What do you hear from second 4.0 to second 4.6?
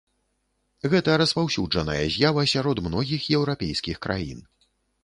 краін.